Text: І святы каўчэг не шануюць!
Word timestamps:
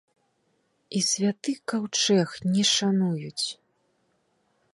І 0.99 1.01
святы 1.09 1.51
каўчэг 1.73 2.27
не 2.57 2.63
шануюць! 2.73 3.47